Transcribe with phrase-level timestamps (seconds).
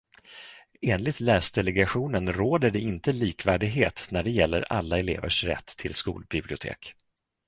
[0.81, 6.95] Enligt Läsdelegationen råder det inte likvärdighet när det gäller alla elevers rätt till skolbibliotek.